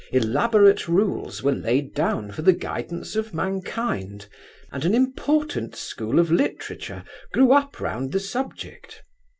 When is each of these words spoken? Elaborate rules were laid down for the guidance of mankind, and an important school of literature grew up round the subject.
Elaborate 0.11 0.87
rules 0.87 1.43
were 1.43 1.51
laid 1.53 1.93
down 1.93 2.31
for 2.31 2.41
the 2.41 2.53
guidance 2.53 3.15
of 3.15 3.35
mankind, 3.35 4.27
and 4.71 4.83
an 4.83 4.95
important 4.95 5.75
school 5.75 6.17
of 6.17 6.31
literature 6.31 7.03
grew 7.33 7.51
up 7.51 7.79
round 7.79 8.11
the 8.11 8.19
subject. 8.19 9.03